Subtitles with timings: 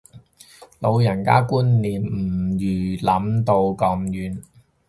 [0.79, 4.41] 老人家觀念唔預諗到咁遠